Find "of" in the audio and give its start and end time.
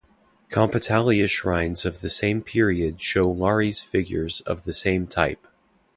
1.85-2.01, 4.47-4.63